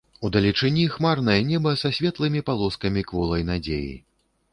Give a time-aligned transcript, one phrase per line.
[0.27, 3.93] Удалечыні хмарнае неба, са светлымі палоскамі кволай надзеі.